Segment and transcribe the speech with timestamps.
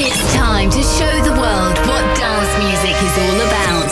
[0.00, 3.90] It's time to show the world what dance music is all about.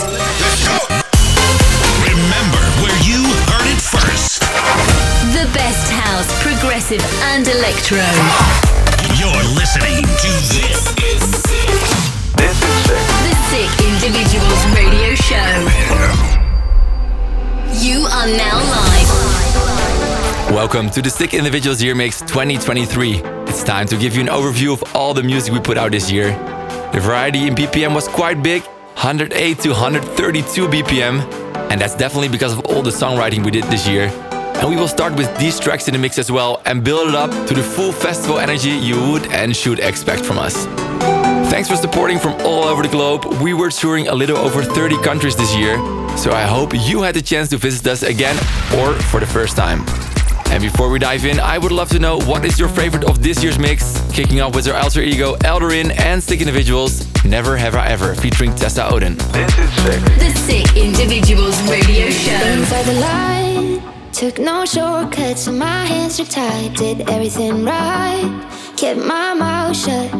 [1.99, 3.19] Remember where you
[3.51, 4.39] heard it first.
[5.35, 7.03] The best house, progressive,
[7.35, 7.99] and electro.
[9.19, 10.95] You're listening to this.
[10.95, 11.75] This is sick.
[12.39, 15.51] The Sick Individuals Radio Show.
[17.83, 19.96] You are now live.
[20.51, 23.21] Welcome to the Sick Individuals Year Mix 2023.
[23.47, 26.09] It's time to give you an overview of all the music we put out this
[26.09, 26.29] year.
[26.93, 31.19] The variety in BPM was quite big 108 to 132 BPM,
[31.69, 34.07] and that's definitely because of all the songwriting we did this year.
[34.55, 37.15] And we will start with these tracks in the mix as well and build it
[37.15, 40.65] up to the full festival energy you would and should expect from us.
[41.51, 43.25] Thanks for supporting from all over the globe.
[43.41, 45.75] We were touring a little over 30 countries this year,
[46.17, 48.37] so I hope you had the chance to visit us again
[48.79, 49.85] or for the first time.
[50.49, 53.21] And before we dive in, I would love to know what is your favorite of
[53.21, 54.01] this year's mix?
[54.11, 58.55] Kicking off with our alter ego, Elderin and Sick Individuals, Never Have I Ever, featuring
[58.55, 59.17] Tessa Odin.
[59.17, 60.01] This is sick.
[60.17, 62.31] The Sick Individuals Radio Show.
[62.31, 63.81] Inside the line,
[64.13, 66.73] took no shortcuts, and my hands were tied.
[66.75, 70.11] Did everything right, kept my mouth shut.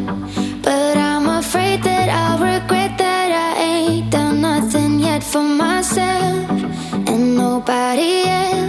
[0.62, 6.50] But I'm afraid that I'll regret that I ain't done nothing yet for myself
[7.08, 8.67] and nobody else.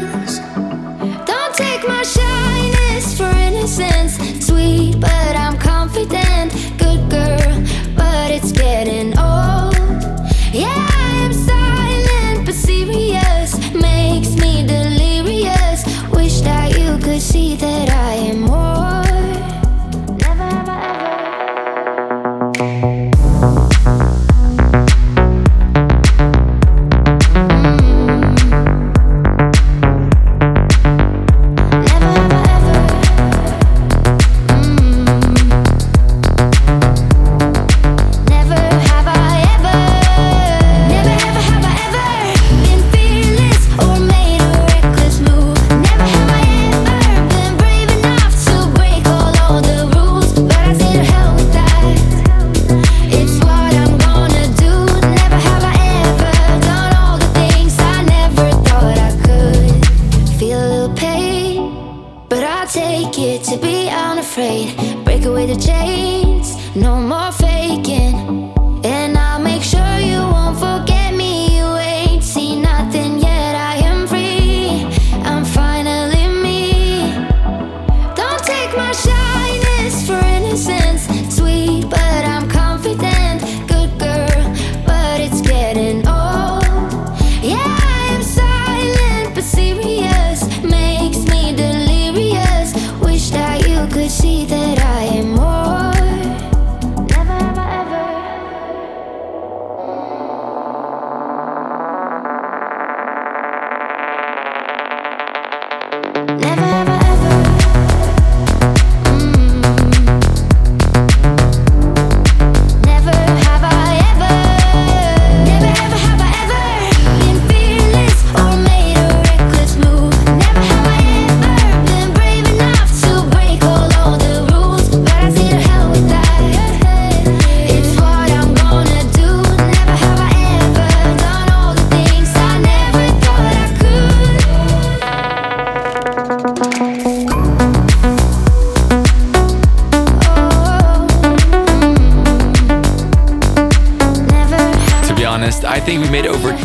[1.88, 6.52] My shyness for innocence, sweet, but I'm confident.
[6.77, 6.88] Good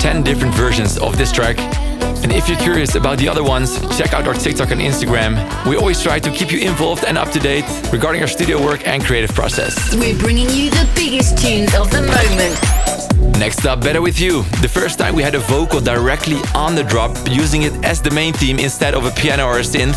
[0.04, 1.59] 10 different versions of this track.
[2.22, 5.32] And if you're curious about the other ones, check out our TikTok and Instagram.
[5.66, 8.87] We always try to keep you involved and up to date regarding our studio work
[8.87, 9.75] and creative process.
[9.97, 13.38] We're bringing you the biggest tunes of the moment.
[13.38, 14.43] Next up, Better With You.
[14.60, 18.10] The first time we had a vocal directly on the drop, using it as the
[18.10, 19.97] main theme instead of a piano or a synth.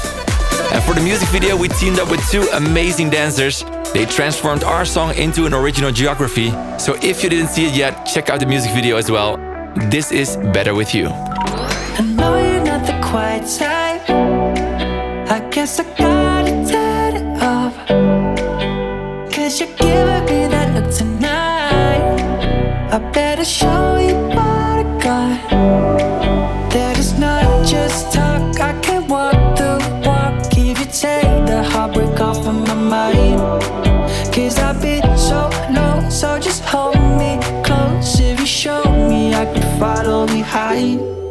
[0.72, 3.66] And for the music video, we teamed up with two amazing dancers.
[3.94, 6.52] They transformed our song into an original geography.
[6.79, 9.47] So if you didn't see it yet, check out the music video as well.
[9.85, 11.08] This is Better With You.
[11.08, 14.09] I know you're not the quiet type.
[15.29, 16.58] I guess I turn it.
[19.32, 22.02] Cause you're giving me that look tonight.
[22.91, 24.07] I better show you
[40.47, 41.27] follow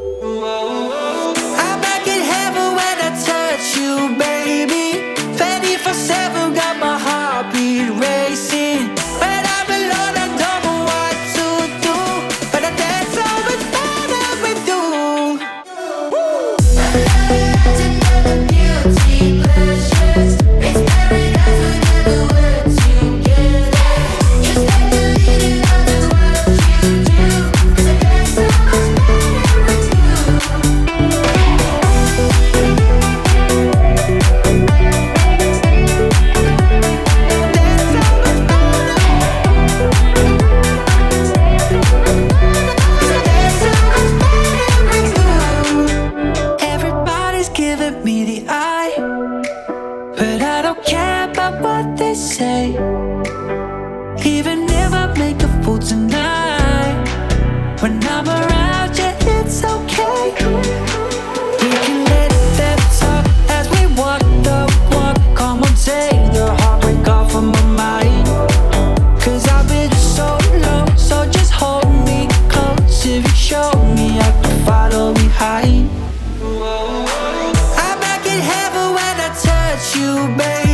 [79.97, 80.66] you, babe.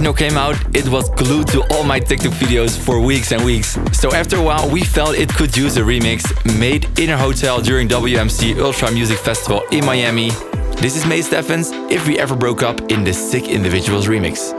[0.00, 3.78] Original came out, it was glued to all my TikTok videos for weeks and weeks.
[3.92, 6.24] So after a while, we felt it could use a remix
[6.58, 10.30] made in a hotel during WMC Ultra Music Festival in Miami.
[10.80, 14.54] This is Mae Stephens, If We Ever Broke Up in the Sick Individuals remix.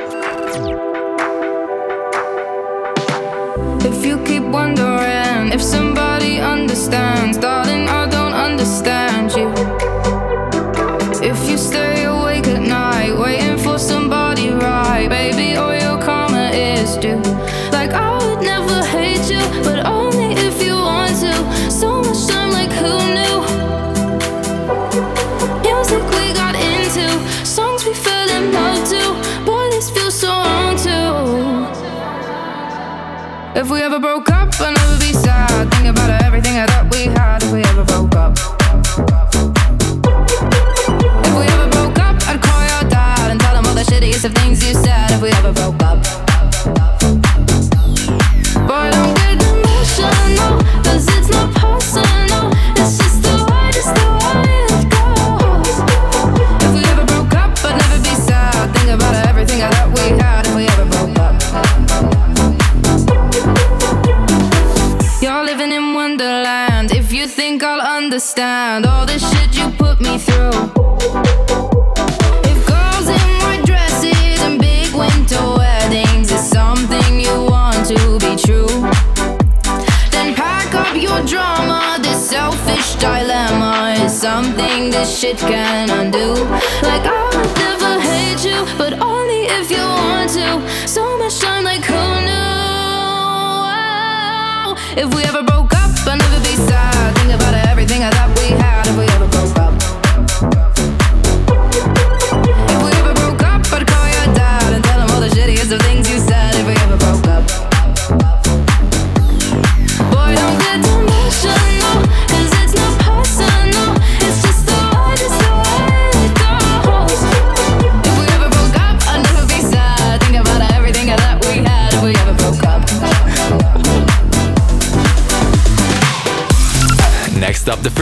[3.84, 5.91] If you keep wondering if somebody
[33.54, 35.70] If we ever broke up, I'd never be sad.
[35.74, 37.44] Think about everything thought we had.
[37.44, 38.38] If we ever broke up.
[41.26, 44.24] If we ever broke up, I'd call your dad and tell him all the shittiest
[44.26, 45.12] of things you said.
[45.12, 46.01] If we ever broke up.
[85.22, 86.34] Shit can undo.
[86.82, 90.88] Like I would never hate you, but only if you want to.
[90.88, 91.94] So much time, like who
[92.26, 92.42] knew?
[95.04, 95.51] If we ever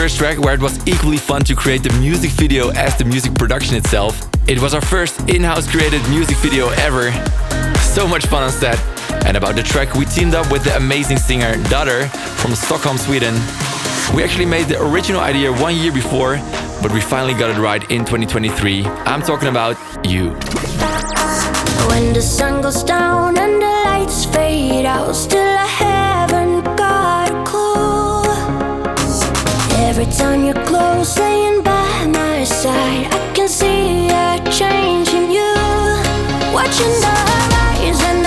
[0.10, 3.32] first track where it was equally fun to create the music video as the music
[3.36, 4.28] production itself.
[4.48, 7.12] It was our first in-house created music video ever.
[7.94, 8.80] So much fun on set.
[9.25, 12.08] And about the track, we teamed up with the amazing singer Dotter
[12.42, 13.36] from Stockholm, Sweden.
[14.16, 16.38] We actually made the original idea one year before,
[16.82, 18.86] but we finally got it right in 2023.
[19.06, 20.32] I'm talking about you.
[21.89, 26.49] When the sun goes down and the lights fade out, still I haven't
[29.89, 35.53] Every time you're close, laying by my side, I can see a change in you.
[36.53, 38.22] Watching the horizon,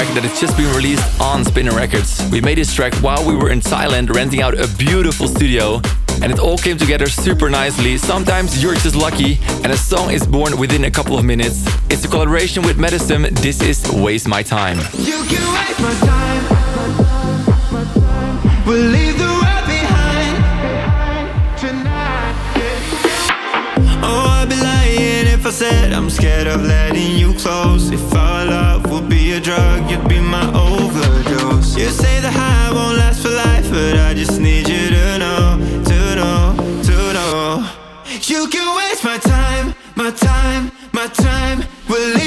[0.00, 2.26] track that has just been released on Spinnin' Records.
[2.30, 5.80] We made this track while we were in Thailand renting out a beautiful studio,
[6.22, 7.98] and it all came together super nicely.
[7.98, 11.66] Sometimes you're just lucky, and a song is born within a couple of minutes.
[11.90, 13.26] It's a collaboration with Medicine.
[13.42, 14.78] This is Waste My Time.
[14.96, 16.44] You can waste my time.
[18.66, 20.36] We'll leave the world behind
[21.58, 22.34] tonight.
[24.02, 27.90] Oh, I'd be lying if I said I'm scared of letting you close.
[27.90, 28.89] If our love would be
[29.42, 31.76] drug, you'd be my overdose.
[31.76, 35.58] You say the high won't last for life, but I just need you to know,
[35.84, 37.70] to know, to know.
[38.22, 41.64] You can waste my time, my time, my time.
[41.88, 42.19] We'll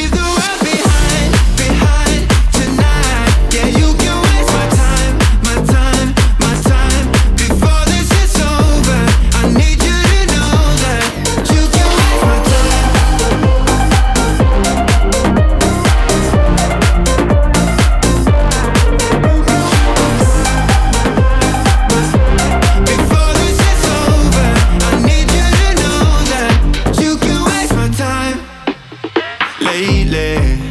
[30.13, 30.70] Lately,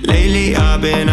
[0.00, 1.10] lately I've been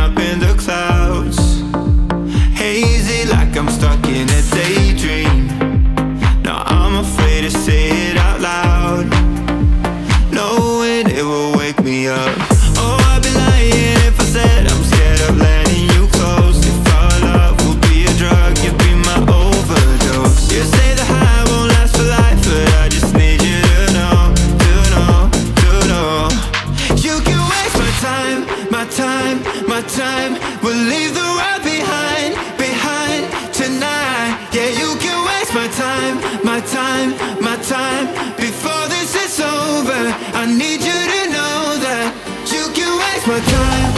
[30.88, 34.39] leave the world behind, behind tonight.
[34.53, 36.15] Yeah, you can waste my time,
[36.46, 37.10] my time,
[37.41, 38.08] my time.
[38.38, 40.01] Before this is over,
[40.41, 42.08] I need you to know that
[42.53, 43.91] you can waste my time.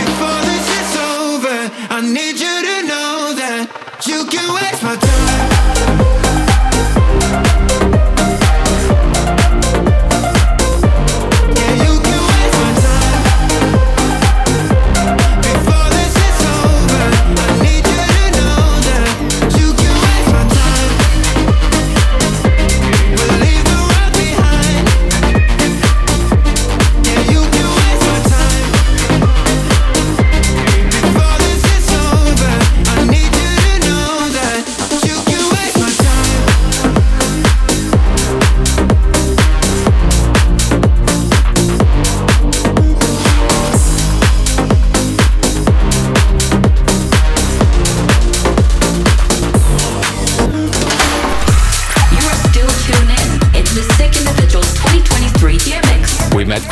[0.00, 1.58] Before this is over,
[1.90, 3.66] I need you to know that
[4.06, 6.13] you can waste my time.
[7.34, 7.63] Yeah,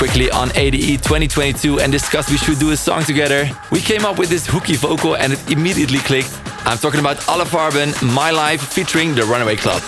[0.02, 3.48] quickly on ADE 2022 and discussed we should do a song together.
[3.70, 6.40] We came up with this hooky vocal and it immediately clicked.
[6.66, 9.80] I'm talking about Alle Farben, My Life featuring The Runaway Club.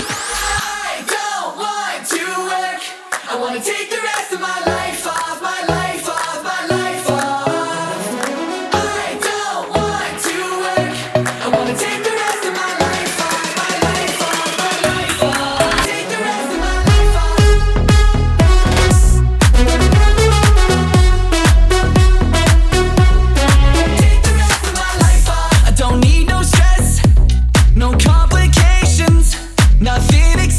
[29.84, 30.53] Nothing